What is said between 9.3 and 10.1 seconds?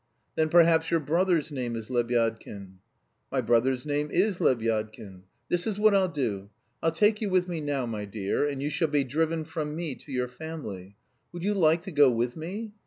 from me